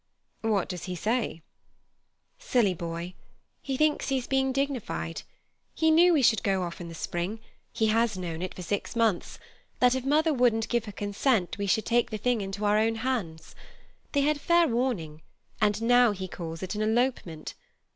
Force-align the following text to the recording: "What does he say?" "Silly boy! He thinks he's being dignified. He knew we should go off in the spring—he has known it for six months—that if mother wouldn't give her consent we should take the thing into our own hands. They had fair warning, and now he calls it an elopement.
"What 0.41 0.67
does 0.67 0.85
he 0.85 0.95
say?" 0.95 1.43
"Silly 2.39 2.73
boy! 2.73 3.13
He 3.61 3.77
thinks 3.77 4.09
he's 4.09 4.25
being 4.25 4.51
dignified. 4.51 5.21
He 5.75 5.91
knew 5.91 6.11
we 6.11 6.23
should 6.23 6.41
go 6.41 6.63
off 6.63 6.81
in 6.81 6.87
the 6.89 6.95
spring—he 6.95 7.85
has 7.85 8.17
known 8.17 8.41
it 8.41 8.55
for 8.55 8.63
six 8.63 8.95
months—that 8.95 9.93
if 9.93 10.03
mother 10.03 10.33
wouldn't 10.33 10.69
give 10.69 10.85
her 10.85 10.91
consent 10.91 11.55
we 11.59 11.67
should 11.67 11.85
take 11.85 12.09
the 12.09 12.17
thing 12.17 12.41
into 12.41 12.65
our 12.65 12.79
own 12.79 12.95
hands. 12.95 13.53
They 14.13 14.21
had 14.21 14.41
fair 14.41 14.67
warning, 14.67 15.21
and 15.61 15.79
now 15.83 16.13
he 16.13 16.27
calls 16.27 16.63
it 16.63 16.73
an 16.73 16.81
elopement. 16.81 17.53